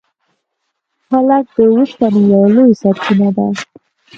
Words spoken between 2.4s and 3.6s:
لویه سرچینه ده.